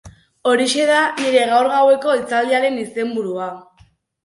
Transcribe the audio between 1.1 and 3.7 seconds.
nire gaur gaueko hitzaldiaren izenburua.